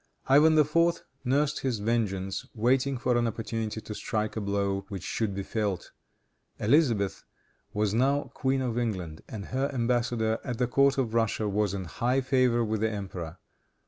[0.27, 1.03] Ivan IV.
[1.23, 5.91] nursed his vengeance, waiting for an opportunity to strike a blow which should be felt.
[6.59, 7.23] Elizabeth
[7.71, 11.83] was now Queen of England, and her embassador at the court of Russia was in
[11.83, 13.37] high favor with the emperor.